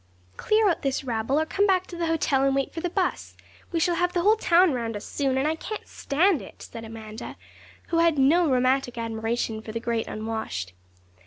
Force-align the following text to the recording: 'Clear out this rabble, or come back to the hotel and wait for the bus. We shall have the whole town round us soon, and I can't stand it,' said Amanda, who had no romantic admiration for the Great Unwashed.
'Clear 0.35 0.67
out 0.67 0.81
this 0.81 1.03
rabble, 1.03 1.39
or 1.39 1.45
come 1.45 1.67
back 1.67 1.85
to 1.85 1.95
the 1.95 2.07
hotel 2.07 2.43
and 2.43 2.55
wait 2.55 2.73
for 2.73 2.79
the 2.81 2.89
bus. 2.89 3.37
We 3.71 3.79
shall 3.79 3.93
have 3.93 4.13
the 4.13 4.23
whole 4.23 4.35
town 4.35 4.73
round 4.73 4.95
us 4.95 5.05
soon, 5.05 5.37
and 5.37 5.47
I 5.47 5.53
can't 5.53 5.87
stand 5.87 6.41
it,' 6.41 6.63
said 6.63 6.83
Amanda, 6.83 7.35
who 7.89 7.99
had 7.99 8.17
no 8.17 8.49
romantic 8.49 8.97
admiration 8.97 9.61
for 9.61 9.71
the 9.71 9.79
Great 9.79 10.07
Unwashed. 10.07 10.73